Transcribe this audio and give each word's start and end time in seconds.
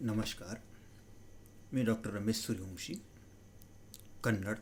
नमस्कार 0.00 0.56
मी 1.72 1.82
डॉक्टर 1.84 2.10
रमेश 2.10 2.36
सूर्यवंशी 2.36 2.94
कन्नड. 4.24 4.58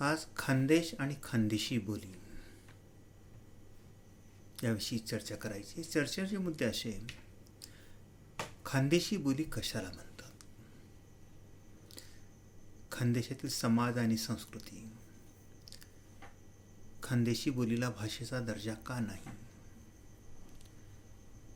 आज 0.00 0.26
खानदेश 0.36 0.94
आणि 0.98 1.14
खानदेशी 1.22 1.78
बोली. 1.78 2.12
याविषयी 4.62 4.98
चर्चा 4.98 5.36
करायची. 5.36 5.84
चर्चेचे 5.84 6.36
मुद्दे 6.36 6.64
असे 6.64 7.06
खानदेशी 8.66 9.16
बोली 9.16 9.44
कशाला 9.44 9.90
म्हणतात? 9.90 10.32
खानदेशातील 12.92 13.50
समाज 13.50 13.98
आणि 13.98 14.16
संस्कृती. 14.16 14.92
खानदेशी 17.02 17.50
बोलीला 17.50 17.90
भाषेचा 17.90 18.40
दर्जा 18.40 18.74
का 18.74 19.00
नाही? 19.00 19.47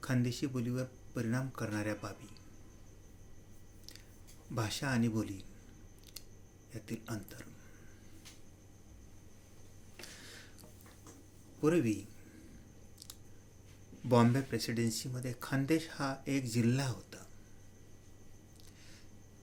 खानदेशी 0.02 0.46
बोलीवर 0.46 0.84
परिणाम 0.84 1.48
करणाऱ्या 1.48 1.94
बाबी. 1.94 2.28
भाषा 4.54 4.88
आणि 4.88 5.08
बोली 5.08 5.42
यातील 6.74 6.96
अंतर. 7.08 7.42
पूर्वी 11.60 12.06
बॉम्बे 14.04 14.40
प्रेसिडेन्सीमध्ये 14.40 15.34
खानदेश 15.42 15.88
हा 15.90 16.16
एक 16.26 16.44
जिल्हा 16.44 16.88
होता. 16.88 17.24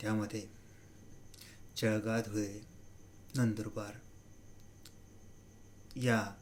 त्यामध्ये 0.02 0.48
जळगाव 1.78 2.20
धुळे 2.20 2.62
नंदुरबार 3.36 3.96
या 5.96 6.36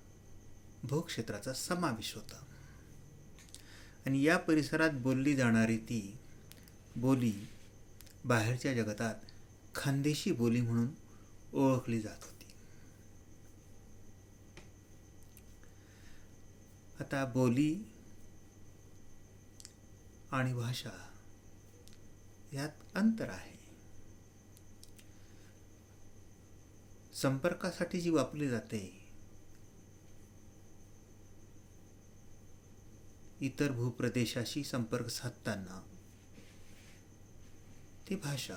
भूक्षेत्राचा 0.83 1.53
समावेश 1.53 2.15
होता. 2.15 2.43
आणि 4.07 4.23
या 4.23 4.37
परिसरात 4.37 4.89
बोलली 4.89 5.35
जाणारी 5.35 5.77
ती 5.77 6.17
बोली 6.95 7.47
बाहेरच्या 8.25 8.73
जगतात 8.73 9.15
खानदेशी 9.75 10.31
बोली 10.31 10.61
म्हणून 10.61 10.87
ओळखली 11.53 12.01
जात 12.01 12.23
होती. 12.23 12.45
आता 16.99 17.25
बोली 17.25 17.83
आणि 20.31 20.53
भाषा 20.53 21.09
यात 22.53 22.69
अंतर 22.95 23.29
आहे. 23.29 23.59
संपर्कासाठी 27.13 28.01
जी 28.01 28.09
वापरली 28.09 28.49
जाते 28.49 29.06
इतर 33.41 33.71
भूप्रदेशाशी 33.71 34.63
संपर्क 34.63 35.07
साधताना. 35.07 35.87
ती 38.09 38.15
भाषा 38.15 38.55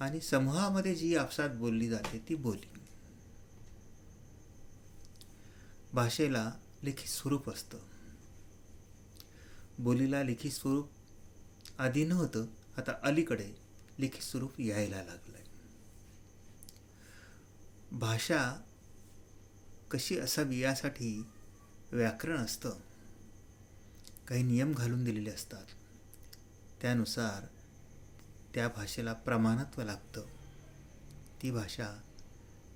आणि 0.00 0.20
समूहामध्ये 0.20 0.94
जी 0.94 1.16
आपसात 1.16 1.50
बोलली 1.50 1.88
जाते 1.88 2.24
ती 2.28 2.34
बोली. 2.34 2.70
भाषेला 5.92 6.52
लिखित 6.82 7.08
स्वरूप 7.08 7.50
असतं. 7.50 7.78
बोलीला 9.78 10.22
लिखित 10.22 10.50
स्वरूप 10.50 10.90
आधी 11.78 12.04
नव्हतं 12.04 12.46
आता 12.76 12.92
अलीकडे 13.02 13.52
लिखित 13.98 14.22
स्वरूप 14.22 14.60
यायला 14.60 15.02
लागलंय. 15.02 15.44
भाषा 17.92 18.60
कशी 19.90 20.18
असावी 20.18 20.58
यासाठी 20.58 21.26
व्याकरण 21.92 22.38
असतं. 22.38 22.93
काही 24.28 24.42
नियम 24.42 24.72
घालून 24.72 25.04
दिलेले 25.04 25.30
असतात. 25.30 25.66
त्यानुसार 26.82 27.46
त्या 28.54 28.68
भाषेला 28.68 29.12
प्रमाणत्व 29.12 29.82
लागतं. 29.82 30.26
ती 31.42 31.50
भाषा 31.50 32.02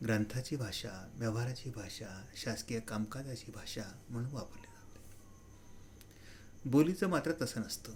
ग्रंथाची 0.03 0.57
भाषा 0.57 1.11
व्यवहाराची 1.15 1.71
भाषा 1.71 2.25
शासकीय 2.37 2.81
कामकाजाची 2.81 3.53
भाषा 3.53 3.83
म्हणून 4.09 4.33
वापरली 4.33 4.67
जाते. 4.67 5.01
बोलीचं 6.71 7.09
मात्र 7.09 7.33
तसं 7.41 7.61
नसतं. 7.61 7.93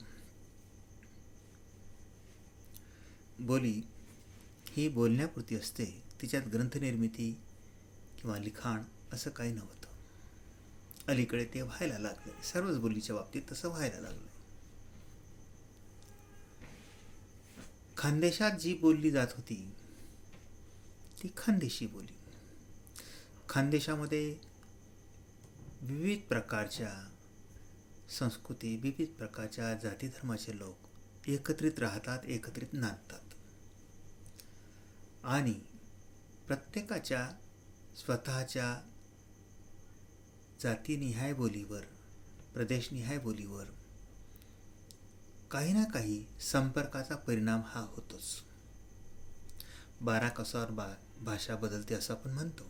बोली 3.38 3.82
ही 4.68 4.88
बोलण्यापुरती 4.88 5.56
असते. 5.56 6.02
तिच्यात 6.22 6.42
ग्रंथनिर्मिती 6.42 7.40
किंवा 8.20 8.38
लिखाण 8.38 8.82
असं 9.12 9.30
काही 9.30 9.52
नव्हतं. 9.52 9.81
अलीकडे 11.08 11.44
ते 11.44 11.62
व्हायला 11.62 11.98
लागले. 11.98 12.32
सर्वच 12.42 12.76
बोलीच्या 12.78 13.16
बाबतीत 13.16 13.42
तसं 13.52 13.68
व्हायला 13.68 14.00
लागलं 14.00 14.30
खानदेशात 17.96 18.52
जी 18.52 18.74
बोलली 18.74 19.10
जात 19.10 19.26
होती 19.36 19.56
ती 21.22 21.28
खानदेशी 21.36 21.86
बोली. 21.86 22.12
खानदेशामध्ये 23.48 24.38
विविध 25.80 26.20
प्रकारच्या 26.28 26.92
संस्कृती 28.18 28.76
विविध 28.76 29.08
प्रकारच्या 29.08 29.74
जाती 29.74 30.08
धर्माचे 30.08 30.58
लोक 30.58 31.28
एकत्रित 31.28 31.78
राहतात 31.78 32.24
एकत्रित 32.24 32.72
नांदतात. 32.72 33.20
आणि 35.24 35.52
प्रत्येकाच्या 36.46 37.28
स्वतःच्या 37.96 38.91
जातीनिहाय 40.62 41.32
बोलीवर 41.34 41.80
प्रदेशनिहाय 42.54 43.18
बोलीवर 43.18 43.64
काही 45.50 45.72
ना 45.72 45.84
काही 45.84 46.26
संपर्काचा 46.40 47.16
परिणाम 47.16 47.60
हा 47.66 47.80
होतोच. 47.80 48.22
बारा 50.00 50.28
कसावर 50.28 50.70
बा 50.70 50.94
भाषा 51.20 51.56
बदलते 51.56 51.94
असं 51.94 52.14
आपण 52.14 52.30
म्हणतो. 52.30 52.64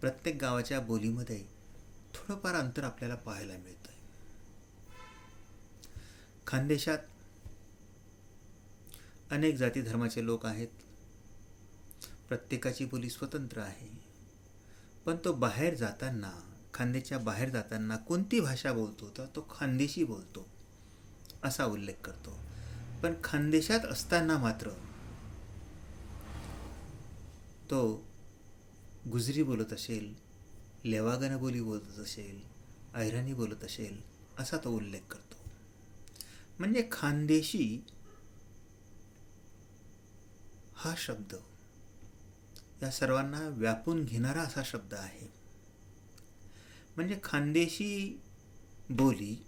प्रत्येक 0.00 0.36
गावाच्या 0.40 0.80
बोलीमध्ये 0.80 1.44
थोडंफार 2.14 2.54
अंतर 2.54 2.84
आपल्याला 2.84 3.14
पाहायला 3.14 3.56
मिळतं 3.56 3.92
खानदेशात 6.46 6.98
अनेक 9.30 9.56
जाती 9.56 9.82
धर्माचे 9.82 10.24
लोक 10.26 10.46
आहेत. 10.46 10.68
प्रत्येकाची 12.28 12.84
बोली 12.84 13.10
स्वतंत्र 13.10 13.60
आहे. 13.60 13.97
पण 15.08 15.16
तो 15.16 15.32
बाहेर 15.32 15.74
जाताना 15.74 16.54
खानदेशच्या 16.74 17.18
बाहेर 17.18 17.48
जाताना 17.48 17.96
कोणती 17.96 18.40
भाषा 18.40 18.72
बोलतो? 18.72 19.10
तर 19.18 19.26
तो 19.26 19.46
खानदेशी 19.50 20.04
बोलतो. 20.04 20.48
असा 21.44 21.64
उल्लेख 21.64 21.94
करतो. 22.04 22.38
पण 23.02 23.14
खानदेशात 23.24 23.80
असताना 23.80 24.38
मात्र 24.38 24.70
तो 27.70 28.04
गुजरी 29.12 29.42
बोलत 29.42 29.72
असेल 29.72 30.14
लेवागन 30.84 31.36
बोली 31.36 31.60
बोलत 31.60 31.98
असेल 31.98 32.42
ऐराणी 32.94 33.34
बोलत 33.34 33.64
असेल 33.64 34.02
असा 34.38 34.56
तो 34.56 34.70
उल्लेख 34.70 35.00
करतो. 35.00 35.36
म्हणजे 36.58 36.88
खानदेशी 36.92 37.86
हा 40.74 40.94
शब्द 40.96 41.34
या 42.82 42.90
सर्वांना 42.90 43.48
व्यापून 43.48 44.04
घेणारा 44.04 44.40
असा 44.40 44.62
शब्द 44.64 44.94
आहे. 44.94 45.32
म्हणजे 46.96 47.20
खानदेशी 47.24 48.20
बोली 48.90 49.46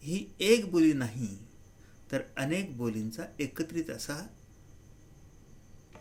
ही 0.00 0.34
एक 0.40 0.70
बोली 0.70 0.92
नाही 0.92 1.38
तर 2.12 2.22
अनेक 2.36 2.76
बोलींचा 2.76 3.24
एकत्रित 3.40 3.90
असा 3.90 4.26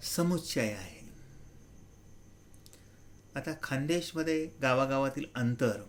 समुच्चय 0.04 0.72
आहे. 0.72 1.10
आता 3.36 3.54
खानदेशमध्ये 3.64 4.50
गावागावातील 4.62 5.26
अंतर 5.36 5.82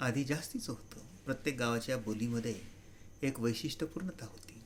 आधी 0.00 0.24
जास्तीच 0.24 0.68
होतं. 0.68 1.00
प्रत्येक 1.24 1.58
गावाच्या 1.58 1.96
बोलीमध्ये 1.96 2.60
एक 3.22 3.40
वैशिष्ट्यपूर्णता 3.40 4.26
होती. 4.26 4.62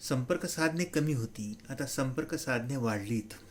संपर्क 0.00 0.46
साधने 0.46 0.84
कमी 0.84 1.12
होती. 1.12 1.58
आता 1.68 1.86
संपर्क 1.86 2.34
साधने 2.34 2.76
वाढलीत. 2.76 3.47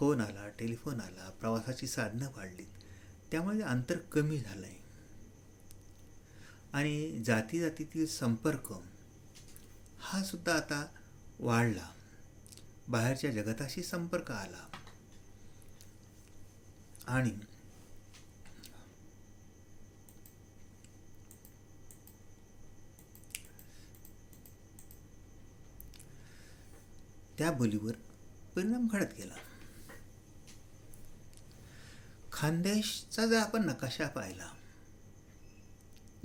फोन 0.00 0.20
आला 0.20 0.48
टेलिफोन 0.48 1.00
आला 1.00 1.30
प्रवासाची 1.30 1.86
साधनं 1.86 2.26
वाढलीत 2.36 2.66
त्यामुळे 3.30 3.62
अंतर 3.62 3.98
कमी 3.98 4.38
झालं 4.38 4.66
आहे 4.66 4.78
आणि 6.72 7.22
जाती 7.26 7.60
जातीतील 7.60 8.06
संपर्क 8.06 8.72
हा 9.98 10.24
सुद्धा 10.24 10.54
आता 10.54 10.86
वाढला. 11.40 11.90
बाहेरच्या 12.88 13.30
जगताशी 13.30 13.82
संपर्क 13.82 14.30
आला. 14.30 14.66
आणि 17.06 17.30
त्या 27.38 27.52
बोलीवर 27.52 27.92
परिणाम 28.56 28.88
घडत 28.88 29.14
गेला. 29.18 29.49
खानदेशचा 32.40 33.26
जर 33.26 33.36
आपण 33.36 33.64
नकाशा 33.64 34.08
पाहिला 34.08 34.48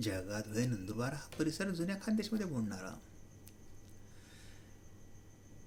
जगात 0.01 0.47
वय 0.47 0.65
नंदुरबार 0.65 1.13
हा 1.13 1.27
परिसर 1.39 1.69
जुन्या 1.69 1.95
खानदेशमध्ये 2.01 2.45
बोलणारा 2.45 2.93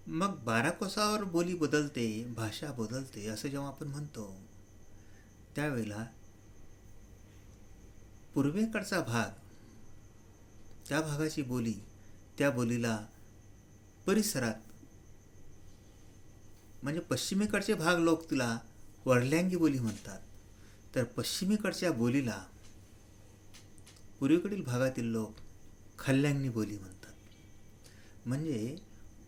मग 0.06 0.38
बारा 0.44 0.70
कोसावर 0.70 1.24
बोली 1.24 1.54
बदलते 1.54 2.24
भाषा 2.36 2.72
बदलते 2.72 3.26
असं 3.26 3.48
जेव्हा 3.48 3.68
आपण 3.68 3.88
म्हणतो 3.88 4.40
त्यावेळेला 5.56 6.04
पूर्वेकडचा 8.34 9.00
भाग 9.00 9.30
त्या 10.88 11.00
भागाची 11.00 11.42
बोली 11.42 11.74
त्या 12.38 12.50
बोलीला 12.50 13.06
परिसरात 14.06 14.54
म्हणजे 16.82 17.00
पश्चिमेकडचे 17.00 17.74
भाग 17.74 17.98
लोक 17.98 18.30
तिला 18.30 18.58
वडल्यांगी 19.06 19.56
बोली 19.56 19.78
म्हणतात. 19.78 20.18
तर 20.94 21.04
पश्चिमेकडच्या 21.04 21.92
बोलीला 21.92 22.44
पूर्वेकडील 24.20 24.62
भागातील 24.62 25.04
लोक 25.04 25.34
खल्ल्यांनी 25.98 26.48
बोली 26.48 26.78
म्हणतात. 26.78 27.12
म्हणजे 28.26 28.76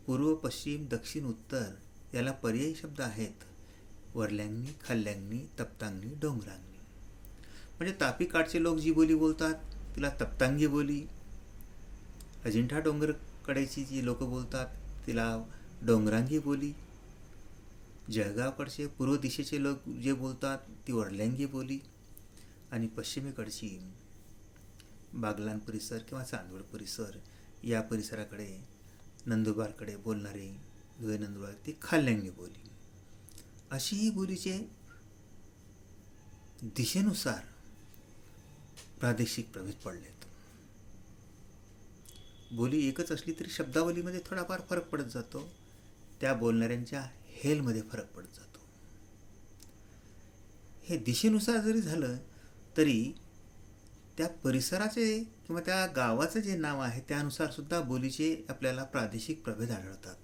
पूर्व 0.07 0.35
पश्चिम 0.35 0.87
दक्षिण 0.87 1.25
उत्तर 1.25 1.71
याला 2.15 2.33
पर्यायी 2.33 2.75
शब्द 2.75 3.01
आहेत. 3.01 3.45
वरल्यांनी 4.15 4.77
खल्ल्यांनी 4.89 5.39
तप्तांगणी 5.61 6.15
डोंगरांनी. 6.15 6.79
म्हणजे 7.79 7.95
तापीकाठचे 8.01 8.63
लोक 8.63 8.79
जी 8.79 8.93
बोली 8.93 9.15
बोलतात 9.15 9.55
तिला 9.97 10.11
तप्तांगी 10.21 10.67
बोली. 10.67 11.07
अजिंठा 12.45 12.79
डोंगरकडेची 12.79 13.85
जी 13.85 14.05
लोक 14.05 14.23
बोलतात 14.23 14.67
तिला 15.07 15.45
डोंगरांगी 15.83 16.39
बोली. 16.39 16.73
जळगावकडचे 18.13 18.87
पूर्व 18.87 19.17
दिशेचे 19.17 19.63
लोक 19.63 19.89
जे 19.89 20.13
बोलतात 20.13 20.59
ती 20.87 20.93
वडल्यांगी 20.93 21.47
बोली 21.47 21.79
आणि 22.71 22.87
पश्चिमेकडची 22.87 23.91
बागलान 25.13 25.59
परिसर 25.59 25.99
किंवा 25.99 26.25
चांदवड 26.25 26.63
परिसर 26.63 27.19
या 27.65 27.81
परिसराकडे 27.83 28.65
नंदुरबारकडे 29.27 29.97
बोलणारे 29.97 30.61
धुळे 31.01 31.19
नंदुरबार 31.19 31.53
ती 31.53 31.79
खाल्ल्यांगी 31.83 32.31
बोली. 32.31 32.71
अशी 33.71 33.97
ही 33.97 34.11
बोलीचे 34.11 34.59
दिशेनुसार 36.63 37.45
प्रादेशिक 39.01 39.53
प्रभेद 39.53 39.75
पडलेत. 39.75 40.25
बोली 42.53 42.89
एकच 42.89 43.13
असली 43.13 43.33
तरी 43.33 43.51
शब्दावलीमध्ये 43.51 44.21
थोडाफार 44.27 44.61
फरक 44.71 44.89
पडत 44.89 45.05
जातो. 45.05 45.49
त्या 46.21 46.35
बोलणाऱ्यांच्या 46.35 47.11
हेलमध्ये 47.41 47.83
फरक 47.83 48.07
पडत 48.07 48.27
जातो. 48.27 48.61
हे 50.83 50.97
दिशेनुसार 50.97 51.57
जरी 51.57 51.81
झालं 51.81 52.17
तरी 52.77 53.15
त्या 54.19 54.29
परिसराचे 54.29 55.25
किंवा 55.47 55.61
त्या 55.61 55.87
गावाचं 55.87 56.41
जे 56.41 56.57
नाव 56.57 56.81
आहे 56.81 57.01
त्यानुसार 57.01 57.51
सुद्धा 57.51 57.81
बोलीचे 57.81 58.47
आपल्याला 58.49 58.85
प्रादेशिक 58.85 59.45
प्रभेद 59.45 59.71
आढळतात. 59.71 60.17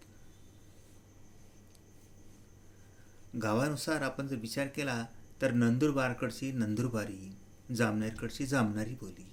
गावानुसार 3.42 4.02
आपण 4.02 4.26
जर 4.26 4.36
विचार 4.36 4.66
केला 4.66 5.06
तर 5.42 5.52
नंदुरबारकडची 5.52 6.52
नंदुरबारी 6.52 7.36
जामनेरकडची 7.76 8.46
जामनारी 8.46 8.94
बोली 8.94 9.28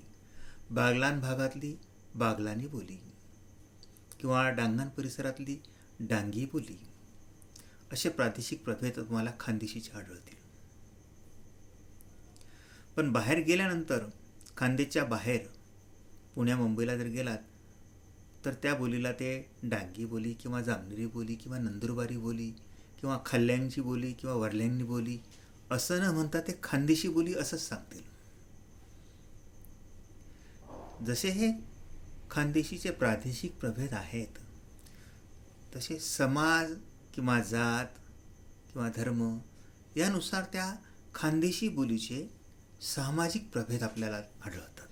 बागलान 0.71 1.19
भागातली 1.19 1.75
बागलानी 2.15 2.67
बोली 2.67 2.99
किंवा 4.19 4.49
डांगण 4.49 4.89
परिसरातली 4.89 5.57
डांगी 5.99 6.45
बोली 6.45 6.79
असे 7.93 8.09
प्रादेशिक 8.09 8.63
प्रभेद 8.63 8.95
तुम्हाला 8.95 9.31
खानदेशीचे 9.39 9.91
आढळतील. 9.91 10.41
पण 12.95 13.11
बाहेर 13.11 13.39
गेल्यानंतर 13.39 14.05
खानदेशच्या 14.57 15.03
बाहेर 15.05 15.47
पुण्या 16.35 16.57
मुंबईला 16.57 16.95
जर 16.97 17.07
गेलात 17.07 17.37
तर 18.45 18.53
त्या 18.53 18.75
बोलीला 18.75 19.11
ते 19.11 19.49
डांगी 19.63 20.05
बोली 20.05 20.33
किंवा 20.33 20.61
जामनेरी 20.61 21.05
बोली 21.05 21.35
किंवा 21.35 21.57
नंदुरबारी 21.57 22.17
बोली 22.17 22.49
किंवा 22.99 23.19
खल्ल्यांची 23.25 23.81
बोली 23.81 24.11
किंवा 24.13 24.35
वरल्यांनी 24.35 24.83
बोली 24.83 25.17
असं 25.71 25.99
न 25.99 26.13
म्हणता 26.13 26.39
ते 26.41 26.59
खानदेशी 26.63 27.07
बोली 27.07 27.33
असंच 27.33 27.61
सांगतील. 27.61 28.01
जसे 31.05 31.29
हे 31.29 31.51
खानदेशीचे 32.31 32.91
प्रादेशिक 32.91 33.55
प्रभेद 33.59 33.93
आहेत 33.93 34.37
तसे 35.75 35.99
समाज 35.99 36.73
किंवा 37.13 37.39
जात 37.39 37.85
किंवा 38.73 38.89
धर्म 38.95 39.39
यानुसार 39.95 40.43
त्या 40.43 40.75
खानदेशी 41.15 41.69
बोलीचे 41.69 42.33
सामाजिक 42.81 43.51
प्रभेद 43.51 43.83
आपल्याला 43.83 44.17
आढळतात. 44.17 44.87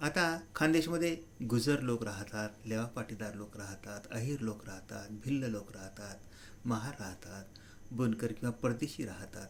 आता 0.00 0.40
खानदेशमध्ये 0.54 1.16
गुजर 1.50 1.80
लोक 1.80 2.02
राहतात 2.02 2.48
लेवा 2.66 2.84
पाटीदार 2.84 3.34
लोक 3.34 3.56
राहतात 3.56 4.00
अहिर 4.10 4.40
लोक 4.40 4.64
राहतात 4.64 5.08
भिल्ल 5.10 5.44
लोक 5.44 5.72
राहतात 5.72 6.16
महार 6.64 6.94
राहतात 7.00 7.44
बनकर 7.90 8.26
किंवा 8.26 8.50
परदेशी 8.50 9.04
राहतात. 9.04 9.48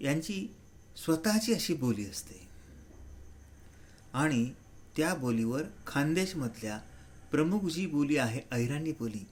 यांची 0.00 0.56
स्वतःची 0.96 1.54
अशी 1.54 1.74
बोली 1.74 2.06
असते. 2.06 2.48
आणि 4.12 4.54
त्या 4.96 5.14
बोलीवर 5.14 5.62
खानदेशमधल्या 5.86 6.80
प्रमुख 7.30 7.68
जी 7.70 7.86
बोली 7.86 8.16
आहे 8.16 8.40
ऐराणी 8.52 8.92
बोली 8.92 9.24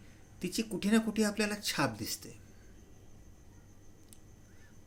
तिची 0.43 0.63
कुठे 0.63 0.91
ना 0.91 0.99
कुठे 0.99 1.23
आपल्याला 1.23 1.55
छाप 1.63 1.97
दिसते. 1.99 2.37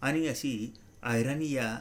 आणि 0.02 0.28
अशी 0.28 0.74
ऐराणी 1.04 1.52
या 1.52 1.78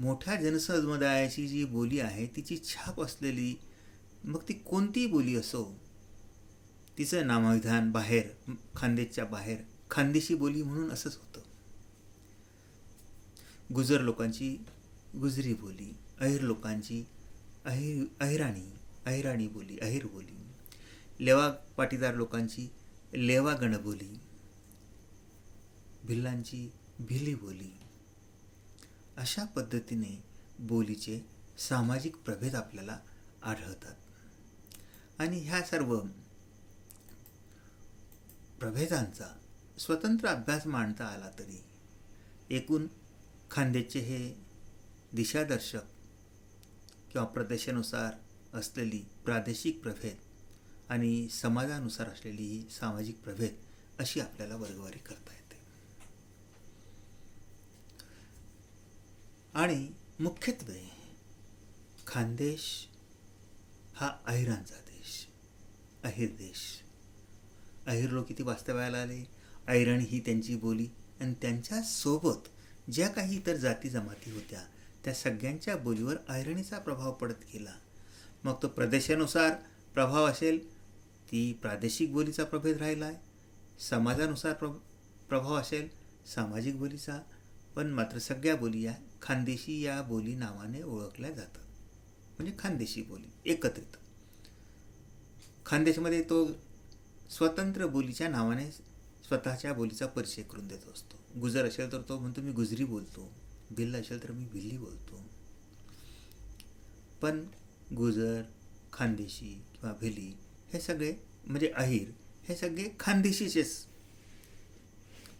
मोठ्या 0.00 0.34
जनसमुदायाची 0.36 1.46
जी 1.48 1.64
बोली 1.64 2.00
आहे 2.00 2.26
तिची 2.26 2.56
छाप 2.64 3.00
असलेली 3.00 3.54
मग 4.24 4.42
ती 4.48 4.52
कोणतीही 4.52 5.06
बोली 5.06 5.36
असो 5.36 5.64
तिचं 6.98 7.26
नामविधान 7.26 7.90
बाहेर 7.92 8.52
खानदेशच्या 8.76 9.24
बाहेर 9.24 9.58
खानदेशी 9.90 10.34
बोली 10.34 10.62
म्हणून 10.62 10.90
असंच 10.90 11.16
होतं. 11.16 11.40
गुजर 13.74 14.00
लोकांची 14.00 14.56
गुजरी 15.20 15.52
बोली 15.54 15.92
अहिर 16.20 16.40
लोकांची 16.40 17.04
अहिर 17.64 18.04
अहिराणी 18.20 18.68
अहिराणी 19.06 19.48
बोली 19.48 19.78
अहिर 19.78 20.06
बोली. 20.06 20.36
लेवा 21.20 21.48
पाटीदार 21.76 22.14
लोकांची 22.14 22.68
लेवा 23.14 23.54
गणबोली 23.54 24.20
भिल्लांची 26.04 26.70
भिली 26.98 27.34
बोली. 27.34 27.70
अशा 29.16 29.44
पद्धतीने 29.44 30.22
बोलीचे 30.58 31.20
सामाजिक 31.58 32.16
प्रभेद 32.16 32.54
आपल्याला 32.54 32.98
आढळतात. 33.42 33.94
आणि 35.18 35.40
ह्या 35.40 35.62
सर्व 35.62 36.00
प्रभेदांचा 38.60 39.40
स्वतंत्र 39.78 40.28
अभ्यास 40.28 40.66
मांडता 40.66 41.04
आला 41.04 41.30
तरी 41.38 41.64
एकूण 42.50 42.86
खांद्याचे 43.50 44.00
हे 44.00 44.44
दिशादर्शक 45.12 45.84
किंवा 47.12 47.26
प्रदेशानुसार 47.26 48.12
असलेली 48.56 49.02
प्रादेशिक 49.24 49.82
प्रभेद 49.82 50.16
आणि 50.88 51.28
समाजानुसार 51.28 52.08
असलेली 52.08 52.42
ही 52.42 52.70
सामाजिक 52.70 53.22
प्रभेद 53.22 53.54
अशी 53.98 54.20
आपल्याला 54.20 54.56
वर्गवारी 54.56 54.98
करता 54.98 55.32
येते. 55.32 55.56
आणि 59.54 59.88
मुख्यत्वे 60.20 60.90
खानदेश 62.06 62.88
हा 63.94 64.16
अहिरांचा 64.26 64.74
देश 64.74 65.26
अहिर 66.04 66.28
देश. 66.28 66.82
अहिर 67.86 68.10
लोक 68.10 68.26
किती 68.26 68.42
वास्तव्याला 68.42 68.98
आले? 68.98 69.24
अहिराणी 69.66 70.04
ही 70.04 70.20
त्यांची 70.20 70.56
बोली 70.56 70.88
आणि 71.20 71.34
त्यांच्यासोबत 71.42 72.48
ज्या 72.90 73.08
काही 73.08 73.36
इतर 73.36 73.56
जाती 73.56 73.88
जमाती 73.88 74.30
होत्या 74.30 74.60
त्या 75.04 75.14
सगळ्यांच्या 75.14 75.76
बोलीवर 75.76 76.16
अहिरणीचा 76.28 76.78
प्रभाव 76.78 77.12
पडत 77.12 77.40
गेला. 77.52 77.74
मग 78.44 78.62
तो 78.62 78.68
प्रदेशानुसार 78.68 79.52
प्रभाव 79.94 80.24
असेल 80.24 80.72
ती 81.24 81.52
प्रादेशिक 81.52 82.12
बोलीचा 82.12 82.44
प्रभेद 82.44 82.76
राहिला 82.76 83.06
आहे 83.06 83.16
समाजानुसार 83.80 84.52
प्र 84.52 84.68
प्रभाव 85.28 85.54
असेल 85.54 85.88
सामाजिक 86.26 86.78
बोलीचा 86.78 87.20
पण 87.76 87.86
मात्र 87.86 88.18
सगळ्या 88.18 88.56
बोली 88.56 88.82
या 88.82 88.94
खानदेशी 89.22 89.80
या 89.80 90.02
बोली 90.02 90.34
नावाने 90.34 90.82
ओळखल्या 90.82 91.30
जातात. 91.30 91.62
म्हणजे 92.38 92.52
खानदेशी 92.58 93.02
बोली 93.02 93.50
एकत्रित. 93.50 93.96
खानदेशमध्ये 95.66 96.22
तो 96.22 96.46
स्वतंत्र 97.30 97.86
बोलीच्या 97.86 98.28
नावाने 98.28 98.70
स्वतःच्या 98.70 99.72
बोलीचा 99.72 100.06
परिचय 100.06 100.42
करून 100.42 100.66
देत 100.66 100.88
असतो. 100.94 101.40
गुजर 101.40 101.66
असेल 101.66 101.92
तर 101.92 102.00
तो 102.00 102.18
म्हणतो 102.18 102.40
मी 102.40 102.52
गुजरी 102.52 102.84
बोलतो. 102.84 103.32
भिल्ल 103.70 103.96
असेल 103.96 104.22
तर 104.22 104.32
मी 104.32 104.44
भिल्ली 104.44 104.78
बोलतो. 104.78 105.22
पण 107.22 107.46
गुजर 107.94 108.42
खानदेशी 108.92 109.64
किंवा 109.72 109.92
भिली 109.92 110.34
हे 110.72 110.80
सगळे 110.80 111.14
म्हणजे 111.46 111.72
अहिर 111.76 112.10
हे 112.48 112.56
सगळे 112.56 112.88
खानदेशीचेच 113.00 113.86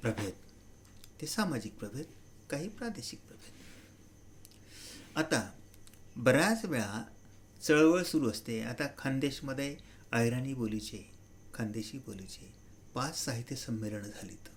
प्रभेद 0.00 0.32
ते 1.20 1.26
सामाजिक 1.26 1.74
प्रभेद 1.78 2.06
काही 2.50 2.68
प्रादेशिक 2.68 3.20
प्रभेद 3.20 3.54
आता 5.18 5.52
बऱ्याच 6.16 6.64
वेळा 6.64 7.04
चळवळ 7.62 8.02
सुरू 8.02 8.30
असते. 8.30 8.62
आता 8.62 8.86
खानदेशमध्ये 8.98 9.76
अहिराणी 10.12 10.54
बोलीचे 10.54 11.10
खानदेशी 11.54 11.98
बोलीचे 11.98 12.54
पाच 12.94 13.24
साहित्य 13.24 13.56
संमेलनं 13.56 14.08
झालीत. 14.08 14.48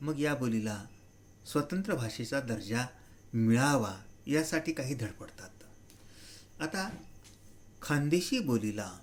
मग 0.00 0.20
या 0.20 0.34
बोलीला 0.34 0.86
स्वतंत्र 1.46 1.94
भाषेचा 1.94 2.40
दर्जा 2.40 2.86
मिळावा 3.34 4.02
यासाठी 4.26 4.72
काही 4.72 4.94
धडपडतात. 4.94 5.50
आता 6.60 6.90
खानदेशी 7.82 8.38
बोलीला 8.38 8.98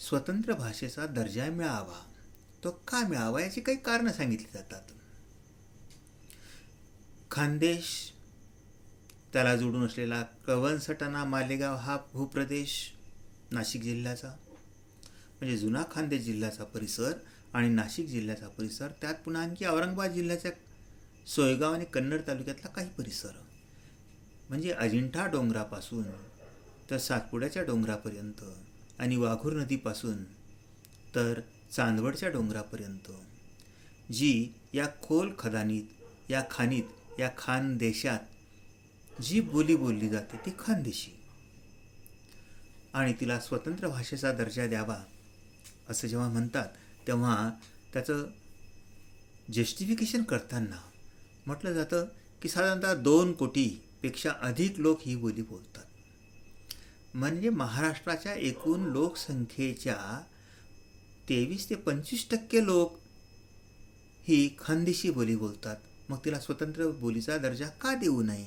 स्वतंत्र 0.00 0.52
भाषेचा 0.52 1.06
दर्जा 1.06 1.46
मिळावा 1.46 2.04
तो 2.64 2.70
का 2.70 3.08
मिळावा 3.08 3.40
याची 3.40 3.60
काही 3.60 3.78
कारणं 3.78 4.12
सांगितली 4.12 4.46
जातात. 4.54 4.82
खानदेश 7.30 8.12
त्याला 9.32 9.56
जोडून 9.56 9.86
असलेला 9.86 10.22
कवनसटाणा 10.22 11.24
मालेगाव 11.24 11.76
हा 11.76 11.98
भूप्रदेश 12.12 12.92
नाशिक 13.50 13.82
जिल्ह्याचा. 13.82 14.28
म्हणजे 15.40 15.56
जुना 15.56 15.82
खानदेश 15.90 16.22
जिल्ह्याचा 16.22 16.64
परिसर 16.64 17.12
आणि 17.54 17.68
नाशिक 17.68 18.06
जिल्ह्याचा 18.06 18.48
परिसर 18.48 18.88
त्यात 19.00 19.14
पुन्हा 19.14 19.42
आणखी 19.42 19.64
औरंगाबाद 19.64 20.12
जिल्ह्याच्या 20.12 20.50
सोयगाव 21.26 21.74
आणि 21.74 21.84
कन्नड 21.84 22.20
तालुक्यातला 22.26 22.68
काही 22.68 22.88
परिसर. 22.88 23.32
म्हणजे 24.50 24.70
अजिंठा 24.70 25.26
डोंगरापासून 25.26 26.04
तर 26.90 26.98
सातपुड्याच्या 26.98 27.62
डोंगरापर्यंत 27.62 28.44
आणि 28.98 29.16
वाघूर 29.16 29.52
नदीपासून 29.52 30.24
तर 31.14 31.40
चांदवडच्या 31.70 32.28
डोंगरापर्यंत 32.28 33.10
जी 34.12 34.52
या 34.74 34.86
खोल 35.02 35.32
खदानीत 35.38 36.30
या 36.30 36.42
खाणीत 36.50 37.20
या 37.20 37.28
खानदेशात 37.38 39.22
जी 39.22 39.40
बोली 39.40 39.76
बोलली 39.76 40.08
जाते 40.08 40.36
ती 40.36 40.50
खानदेशी 40.58 41.10
आणि 42.94 43.12
तिला 43.20 43.38
स्वतंत्र 43.40 43.88
भाषेचा 43.88 44.32
दर्जा 44.32 44.66
द्यावा 44.66 44.96
असं 45.88 46.08
जेव्हा 46.08 46.28
म्हणतात 46.28 46.68
तेव्हा 47.06 47.50
त्याचं 47.92 48.24
जस्टिफिकेशन 49.52 50.22
करताना 50.22 50.80
म्हटलं 51.46 51.72
जातं 51.72 52.06
की 52.42 52.48
साधारणतः 52.48 52.94
दोन 52.94 53.32
कोटी 53.32 53.68
पेक्षा 54.02 54.30
अधिक 54.30 54.78
लोक 54.78 54.98
ही 55.06 55.16
बोली 55.16 55.42
बोलतात. 55.42 55.84
म्हणजे 57.14 57.50
महाराष्ट्राच्या 57.50 58.34
एकूण 58.34 58.80
लोकसंख्येच्या 58.80 60.24
तेवीस 61.28 61.70
ते 61.70 61.74
पंचवीस 61.74 62.30
टक्के 62.30 62.64
लोक 62.64 62.98
ही 64.28 64.56
खानदेशी 64.58 65.10
बोली 65.10 65.36
बोलतात. 65.36 65.76
मग 66.08 66.18
तिला 66.24 66.38
स्वतंत्र 66.38 66.90
बोलीचा 66.90 67.38
दर्जा 67.38 67.68
का 67.68 67.94
देऊ 67.94 68.22
नये? 68.22 68.46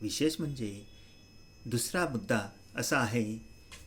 विशेष 0.00 0.36
म्हणजे 0.38 0.86
दुसरा 1.66 2.08
मुद्दा 2.08 2.48
असा 2.76 2.98
आहे 2.98 3.34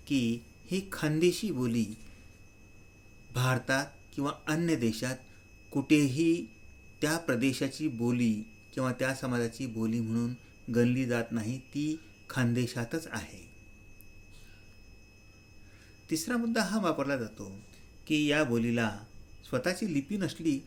की 0.08 0.42
ही 0.72 0.90
खानदेशी 0.92 1.52
बोली 1.52 1.86
भारतात 3.34 3.86
किंवा 4.16 4.32
अन्य 4.48 4.76
देशात 4.76 5.16
कुठेही 5.72 6.46
त्या 7.02 7.18
प्रदेशाची 7.18 7.88
बोली 7.88 8.55
किंवा 8.76 8.92
त्या 8.92 9.14
समाजाची 9.16 9.66
बोली 9.66 10.00
म्हणून 10.00 10.34
गणली 10.72 11.06
जात 11.06 11.32
नाही 11.32 11.58
ती 11.58 12.00
खानदेशातच 12.30 13.08
आहे. 13.08 13.44
तिसरा 16.10 16.38
मुद्दा 16.38 16.64
हा 16.64 16.80
वापरला 16.80 17.18
जातो 17.18 17.62
की 18.08 18.26
या 18.26 18.44
बोलीला 18.44 19.00
स्वतःची 19.50 19.94
लिपी 19.94 20.18
नसली 20.18 20.60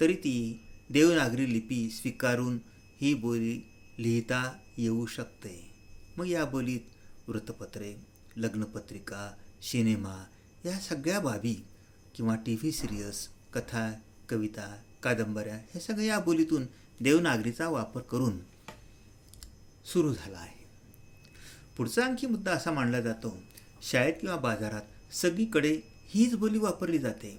तरी 0.00 0.14
ती 0.14 0.60
देवनागरी 0.90 1.52
लिपी 1.52 1.90
स्वीकारून 1.90 2.58
ही 3.00 3.14
बोली 3.14 3.58
लिहिता 3.98 4.58
येऊ 4.78 5.06
शकते. 5.06 5.70
मग 6.16 6.26
या 6.26 6.44
बोलीत 6.44 6.80
वृत्तपत्रे 7.28 7.94
लग्नपत्रिका 8.36 9.34
सिनेमा 9.62 10.24
या 10.64 10.78
सगळ्या 10.78 11.20
बाबी 11.20 11.54
किंवा 12.14 12.34
टी 12.36 12.54
व्ही 12.54 12.72
सिरियल्स 12.72 13.28
कथा 13.52 13.92
कविता 14.28 14.82
कादंबऱ्या 15.02 15.54
हे 15.54 15.80
सगळं 15.80 16.02
या 16.02 16.18
बोलीतून 16.18 16.66
देवनागरीचा 17.00 17.68
वापर 17.68 18.00
करून 18.00 18.38
सुरू 19.84 20.12
झाला 20.14 20.38
आहे. 20.38 20.62
पुढचा 21.76 22.04
आणखी 22.04 22.26
मुद्दा 22.26 22.52
असा 22.52 22.70
मांडला 22.70 23.00
जातो 23.00 23.36
शाळेत 23.82 24.14
किंवा 24.20 24.36
बाजारात 24.36 25.14
सगळीकडे 25.14 25.80
हीच 26.08 26.34
बोली 26.34 26.58
वापरली 26.58 26.98
जाते. 26.98 27.38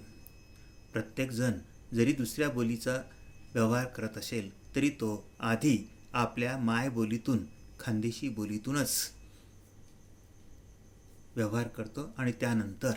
प्रत्येकजण 0.92 1.58
जरी 1.94 2.12
दुसऱ्या 2.12 2.48
बोलीचा 2.50 2.96
व्यवहार 3.54 3.84
करत 3.86 4.16
असेल 4.18 4.50
तरी 4.76 4.90
तो 4.90 5.28
आधी 5.40 5.76
आपल्या 6.12 6.56
मायबोलीतून 6.58 7.44
खानदेशी 7.80 8.28
बोलीतूनच 8.28 9.10
व्यवहार 11.36 11.68
करतो 11.68 12.10
आणि 12.18 12.32
त्यानंतर 12.32 12.92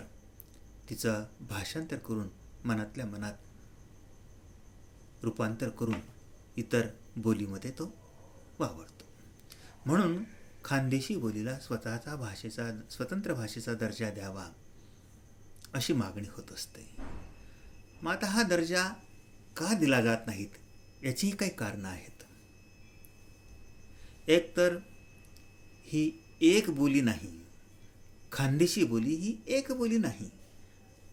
तिचं 0.89 1.25
भाषांतर 1.39 1.97
करून 1.97 2.27
मनातल्या 2.65 3.05
मनात 3.05 3.33
रूपांतर 5.23 5.69
करून 5.69 5.99
इतर 6.57 6.87
बोलीमध्ये 7.15 7.71
तो 7.71 7.95
वावरतो. 8.59 9.05
म्हणून 9.85 10.23
खानदेशी 10.65 11.15
बोलीला 11.15 11.59
स्वतःचा 11.59 12.15
भाषेचा 12.15 12.81
स्वतंत्र 12.91 13.33
भाषेचा 13.33 13.73
दर्जा 13.73 14.09
द्यावा 14.09 14.49
अशी 15.73 15.93
मागणी 15.93 16.27
होत 16.31 16.51
असते. 16.51 16.95
मग 18.01 18.11
आता 18.11 18.27
हा 18.27 18.43
दर्जा 18.43 18.83
का 19.57 19.73
दिला 19.73 20.01
जात 20.01 20.17
नाहीत 20.27 20.49
याचीही 21.03 21.35
काही 21.35 21.51
कारणं 21.51 21.89
आहेत. 21.89 22.23
एक 24.29 24.57
तर 24.57 24.77
ही 25.83 26.23
एक 26.41 26.69
बोली 26.69 27.01
नाही. 27.01 27.45
खानदेशी 28.31 28.83
बोली 28.83 29.15
ही 29.15 29.37
एक 29.47 29.71
बोली 29.71 29.97
नाही. 29.97 30.29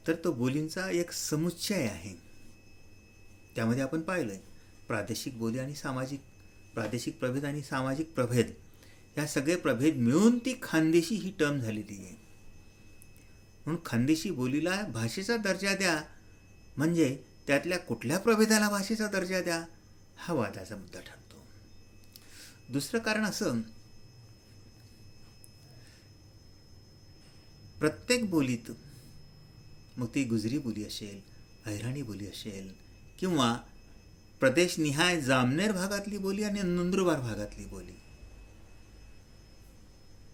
तर 0.06 0.14
तो 0.24 0.32
बोलींचा 0.32 0.90
एक 0.90 1.10
समुच्चय 1.10 1.86
आहे. 1.86 2.14
त्यामध्ये 3.54 3.82
आपण 3.82 4.00
पाहिलं 4.00 4.32
आहे 4.32 4.55
प्रादेशिक 4.88 5.38
बोली 5.38 5.58
आणि 5.58 5.74
सामाजिक 5.74 6.20
प्रादेशिक 6.74 7.18
प्रभेद 7.18 7.44
आणि 7.44 7.62
सामाजिक 7.62 8.12
प्रभेद 8.14 8.50
या 9.18 9.26
सगळे 9.26 9.56
प्रभेद 9.56 9.96
मिळून 9.96 10.38
ती 10.38 10.54
खानदेशी 10.62 11.14
ही 11.14 11.30
टर्म 11.30 11.60
झालेली 11.60 12.04
आहे. 12.04 12.14
म्हणून 13.66 13.80
खानदेशी 13.84 14.30
बोलीला 14.30 14.82
भाषेचा 14.82 15.36
दर्जा 15.36 15.74
द्या 15.74 16.02
म्हणजे 16.76 17.16
त्यातल्या 17.46 17.78
कुठल्या 17.78 18.18
प्रभेदाला 18.18 18.68
भाषेचा 18.70 19.06
दर्जा 19.06 19.40
द्या 19.40 19.64
हा 20.16 20.34
वादाचा 20.34 20.76
मुद्दा 20.76 21.00
ठरतो. 21.00 21.44
दुसरं 22.68 23.00
कारण 23.00 23.24
असं 23.24 23.60
प्रत्येक 27.78 28.30
बोलीत 28.30 28.70
मग 29.96 30.06
ती 30.06 30.24
गुजरी 30.24 30.58
बोली 30.58 30.84
असेल 30.84 31.20
अहिराणी 31.66 32.02
बोली 32.02 32.26
असेल 32.26 32.72
किंवा 33.18 33.56
प्रदेशनिहाय 34.40 35.20
जामनेर 35.20 35.72
भागातली 35.72 36.18
बोली 36.18 36.44
आणि 36.44 36.62
नंदुरबार 36.62 37.20
भागातली 37.20 37.64
बोली. 37.64 37.92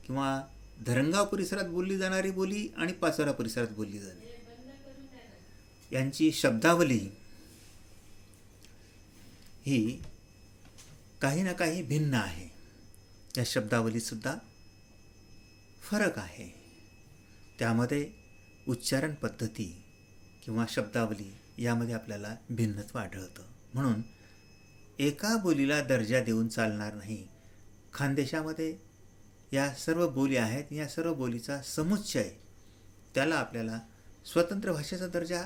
किंवा 0.07 0.43
धरणगाव 0.87 1.25
परिसरात 1.25 1.65
बोलली 1.65 1.99
जाणारी 1.99 2.31
बोली 2.31 2.69
आणि 2.77 2.93
पाचोरा 2.93 3.33
परिसरात 3.33 3.69
बोलली 3.69 3.99
जाणे. 3.99 4.47
यांची 5.93 6.33
शब्दावली 6.33 7.09
ही 9.67 10.03
काही 11.21 11.43
ना 11.43 11.53
काही 11.53 11.83
भिन्न 11.83 12.15
आहे. 12.15 12.51
या 13.39 13.45
शब्दावलीसुद्धा 13.47 14.35
फरक 15.83 16.19
आहे. 16.19 16.55
त्यामध्ये 17.59 18.11
उच्चारण 18.69 19.15
पद्धती 19.15 19.83
किंवा 20.45 20.67
शब्दावली 20.69 21.35
यामध्ये 21.59 21.95
आपल्याला 21.95 22.37
भिन्नत्व 22.51 22.99
आढळतं. 22.99 23.52
म्हणून 23.75 24.03
एका 24.99 25.37
बोलीला 25.37 25.83
दर्जा 25.83 26.21
देऊन 26.21 26.49
चालणार 26.49 26.95
नाही. 26.95 27.29
खानदेशामध्ये 27.93 28.79
या 29.53 29.75
सर्व 29.75 30.09
बोली 30.09 30.37
आहेत 30.37 30.65
या 30.73 30.89
सर्व 30.89 31.15
बोलीचा 31.15 31.63
समुच्चय 31.63 32.31
त्याला 33.15 33.35
आपल्याला 33.35 33.81
स्वतंत्र 34.25 34.73
भाषेचा 34.73 35.07
दर्जा 35.07 35.43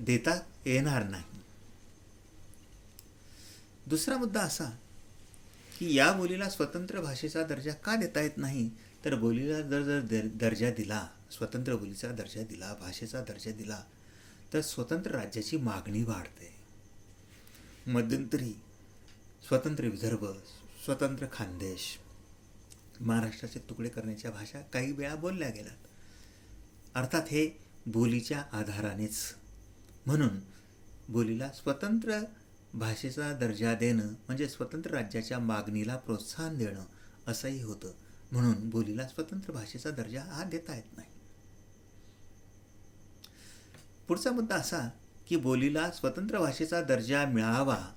देता 0.00 0.40
येणार 0.66 1.02
नाही. 1.02 1.24
दुसरा 3.86 4.16
मुद्दा 4.16 4.40
असा 4.40 4.64
की 5.78 5.94
या 5.94 6.12
बोलीला 6.12 6.48
स्वतंत्र 6.48 7.00
भाषेचा 7.00 7.42
दर्जा 7.42 7.72
का 7.72 7.96
देता 7.96 8.20
येत 8.20 8.36
नाही? 8.36 8.70
तर 9.04 9.14
बोलीला 9.14 9.60
जर 9.60 9.82
जर 9.82 10.00
दर 10.00 10.26
दर्जा 10.34 10.70
दिला 10.70 11.08
स्वतंत्र 11.30 11.76
बोलीचा 11.76 12.08
दर्जा 12.08 12.42
दिला 12.42 12.74
भाषेचा 12.74 13.20
दर्जा 13.20 13.50
दिला 13.50 13.82
तर 14.52 14.60
स्वतंत्र 14.60 15.10
राज्याची 15.10 15.56
मागणी 15.56 16.02
वाढते. 16.02 16.59
मध्यंतरी 17.92 18.52
स्वतंत्र 19.48 19.84
विदर्भ 19.84 20.24
स्वतंत्र 20.84 21.26
खानदेश 21.32 21.98
महाराष्ट्राचे 23.00 23.58
तुकडे 23.58 23.88
करण्याच्या 23.88 24.30
भाषा 24.30 24.60
काही 24.60 24.92
वेळा 24.92 25.14
बोलल्या 25.14 25.48
गेल्यात 25.48 25.86
अर्थात 26.94 27.22
हे 27.22 27.60
बोलीच्या 27.86 28.44
आधारानेच. 28.52 29.18
म्हणून 30.06 30.40
बोलीला 31.08 31.48
स्वतंत्र 31.48 32.20
भाषेचा 32.74 33.32
दर्जा 33.32 33.74
देणं 33.74 34.06
म्हणजे 34.06 34.48
स्वतंत्र 34.48 34.90
राज्याच्या 34.90 35.38
मागणीला 35.38 35.96
प्रोत्साहन 35.96 36.58
देणं 36.58 36.84
असंही 37.26 37.62
होतं. 37.62 37.92
म्हणून 38.32 38.70
बोलीला 38.70 39.08
स्वतंत्र 39.08 39.52
भाषेचा 39.52 39.90
दर्जा 39.90 40.22
हा 40.22 40.44
देता 40.44 40.74
येत 40.74 40.96
नाही. 40.96 41.08
पुढचा 44.08 44.30
मुद्दा 44.30 44.54
असा 44.54 44.90
की 45.30 45.36
बोलीला 45.36 45.90
स्वतंत्र 45.90 46.38
भाषेचा 46.38 46.82
दर्जा 46.82 47.26
मिळावा 47.26 47.94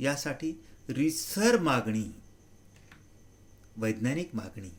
यासाठी 0.00 0.64
रिसर 0.88 1.60
मागणी 1.60 2.14
वैज्ञानिक 3.76 4.34
मागणी 4.34 4.70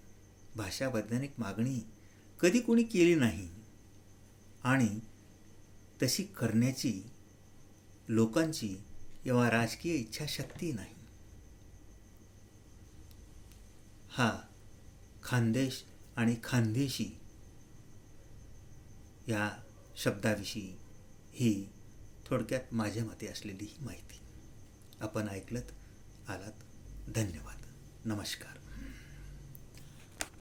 भाषा 0.56 0.88
वैज्ञानिक 0.88 1.32
मागणी 1.38 1.86
कधी 2.40 2.60
कोणी 2.60 2.84
केली 2.84 3.16
नाही. 3.16 3.50
आणि 4.64 5.00
तशी 6.04 6.24
करण्याची 6.24 7.04
लोकांची 8.08 8.78
किंवा 9.24 9.52
राजकीय 9.52 9.96
इच्छाशक्ती 9.96 10.72
नाही. 10.72 10.96
हा 14.10 14.40
खानदेश 15.24 15.84
आणि 16.16 16.36
खानदेशी 16.44 17.18
या 19.28 19.64
शब्दाविषयी 19.98 20.76
ही 21.34 21.70
थोडक्यात 22.30 22.62
माझ्या 22.72 23.06
मते 23.06 23.28
असलेली 23.28 23.64
ही 23.64 23.76
माहिती. 23.82 24.20
आपण 25.00 25.30
ऐकलत 25.30 25.72
आलात. 26.28 26.54
धन्यवाद. 27.08 27.66
नमस्कार. 28.06 28.59